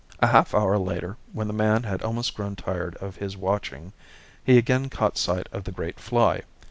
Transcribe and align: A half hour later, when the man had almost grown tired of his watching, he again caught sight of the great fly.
A 0.19 0.25
half 0.25 0.55
hour 0.55 0.79
later, 0.79 1.17
when 1.31 1.45
the 1.45 1.53
man 1.53 1.83
had 1.83 2.01
almost 2.01 2.33
grown 2.33 2.55
tired 2.55 2.95
of 2.95 3.17
his 3.17 3.37
watching, 3.37 3.93
he 4.43 4.57
again 4.57 4.89
caught 4.89 5.15
sight 5.15 5.47
of 5.51 5.63
the 5.65 5.71
great 5.71 5.99
fly. 5.99 6.41